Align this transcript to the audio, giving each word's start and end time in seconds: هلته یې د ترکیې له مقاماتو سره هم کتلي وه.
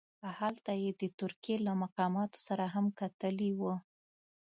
هلته 0.39 0.71
یې 0.83 0.91
د 1.01 1.03
ترکیې 1.19 1.55
له 1.67 1.73
مقاماتو 1.83 2.39
سره 2.47 2.65
هم 2.73 2.85
کتلي 2.99 3.51
وه. 3.59 3.75